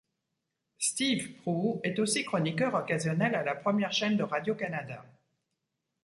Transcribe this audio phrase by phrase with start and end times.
[0.79, 5.05] Steve Proulx est aussi chroniqueur occasionnel à la Première Chaîne de Radio-Canada.